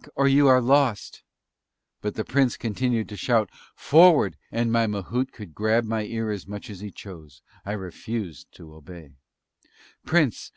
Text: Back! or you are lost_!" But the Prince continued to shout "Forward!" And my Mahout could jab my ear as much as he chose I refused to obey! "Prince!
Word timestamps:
Back! 0.00 0.10
or 0.14 0.28
you 0.28 0.46
are 0.46 0.60
lost_!" 0.60 1.22
But 2.02 2.14
the 2.14 2.24
Prince 2.24 2.56
continued 2.56 3.08
to 3.08 3.16
shout 3.16 3.50
"Forward!" 3.74 4.36
And 4.52 4.70
my 4.70 4.86
Mahout 4.86 5.32
could 5.32 5.56
jab 5.58 5.82
my 5.86 6.04
ear 6.04 6.30
as 6.30 6.46
much 6.46 6.70
as 6.70 6.78
he 6.78 6.92
chose 6.92 7.42
I 7.66 7.72
refused 7.72 8.52
to 8.58 8.72
obey! 8.74 9.14
"Prince! 10.06 10.52